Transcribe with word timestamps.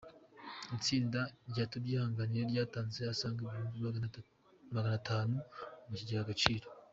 Itsinda 0.77 1.19
ryatubyihangire 1.51 2.41
ryatanze 2.51 3.01
asanga 3.13 3.41
Ibihumbi 3.75 4.19
maganatanu 4.75 5.35
mu 5.87 5.93
kigega 5.99 6.23
Agaciro 6.25 6.67